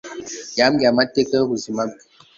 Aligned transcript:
yambwiye 0.59 0.89
amateka 0.91 1.31
y'ubuzima 1.35 1.81
bwe 1.89 2.01